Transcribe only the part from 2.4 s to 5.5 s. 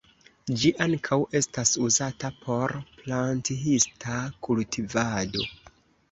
por planthista kultivado.